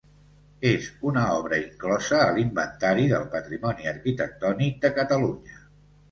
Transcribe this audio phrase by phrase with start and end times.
[0.67, 5.61] ÉS una obra inclosa a l'Inventari del Patrimoni Arquitectònic de Catalunya.